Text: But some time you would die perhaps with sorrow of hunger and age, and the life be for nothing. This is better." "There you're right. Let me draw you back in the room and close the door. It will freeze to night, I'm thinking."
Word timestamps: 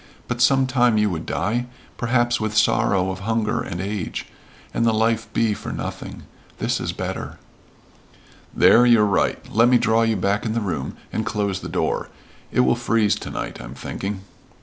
But 0.27 0.41
some 0.41 0.65
time 0.65 0.97
you 0.97 1.11
would 1.11 1.27
die 1.27 1.67
perhaps 1.95 2.39
with 2.41 2.57
sorrow 2.57 3.11
of 3.11 3.19
hunger 3.19 3.61
and 3.61 3.79
age, 3.79 4.25
and 4.73 4.83
the 4.83 4.95
life 4.95 5.31
be 5.31 5.53
for 5.53 5.71
nothing. 5.71 6.23
This 6.57 6.79
is 6.81 6.91
better." 6.91 7.37
"There 8.51 8.83
you're 8.83 9.05
right. 9.05 9.37
Let 9.53 9.69
me 9.69 9.77
draw 9.77 10.01
you 10.01 10.15
back 10.15 10.43
in 10.43 10.53
the 10.53 10.59
room 10.59 10.97
and 11.13 11.23
close 11.23 11.59
the 11.59 11.69
door. 11.69 12.09
It 12.51 12.61
will 12.61 12.75
freeze 12.75 13.13
to 13.17 13.29
night, 13.29 13.61
I'm 13.61 13.75
thinking." 13.75 14.21